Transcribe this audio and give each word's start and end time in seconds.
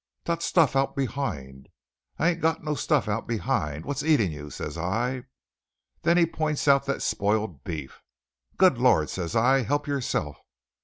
'Dot 0.25 0.41
stoof 0.41 0.75
oudt 0.75 0.95
behind.' 0.95 1.69
'I 2.17 2.27
ain't 2.31 2.41
got 2.41 2.63
no 2.63 2.73
stuff 2.73 3.07
out 3.07 3.27
behind! 3.27 3.85
What's 3.85 4.01
eating 4.01 4.31
you?' 4.31 4.49
says 4.49 4.75
I. 4.75 5.25
Then 6.01 6.17
he 6.17 6.25
points 6.25 6.67
out 6.67 6.87
that 6.87 7.03
spoiled 7.03 7.63
beef. 7.63 8.01
'Good 8.57 8.79
Lord!' 8.79 9.11
says 9.11 9.35
I, 9.35 9.61
'help 9.61 9.85
yourself. 9.85 10.37